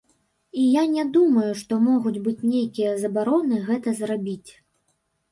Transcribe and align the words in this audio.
І 0.51 0.61
я 0.75 0.83
не 0.93 1.01
думаю, 1.17 1.49
што 1.59 1.77
могуць 1.87 2.21
быць 2.27 2.45
нейкія 2.53 2.93
забароны 3.03 3.59
гэта 3.69 3.93
зрабіць. 4.01 4.51